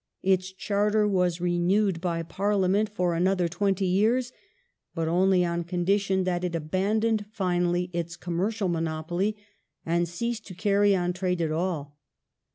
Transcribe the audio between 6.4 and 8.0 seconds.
it abandoned finally